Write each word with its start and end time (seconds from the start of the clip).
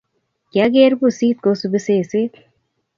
kiageer 0.51 0.93
pusit 1.01 1.37
kosupii 1.43 1.85
sesee 1.87 2.27